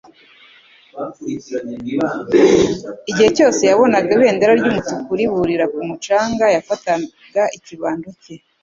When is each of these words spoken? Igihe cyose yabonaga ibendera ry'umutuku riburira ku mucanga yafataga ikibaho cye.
Igihe 3.11 3.29
cyose 3.37 3.61
yabonaga 3.69 4.09
ibendera 4.17 4.53
ry'umutuku 4.59 5.09
riburira 5.19 5.65
ku 5.73 5.79
mucanga 5.89 6.45
yafataga 6.55 7.43
ikibaho 7.57 8.09
cye. 8.23 8.35